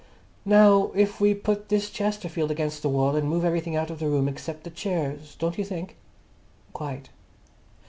[0.45, 4.09] "Now, if we put this chesterfield against the wall and move everything out of the
[4.09, 5.95] room except the chairs, don't you think?"
[6.73, 7.09] "Quite."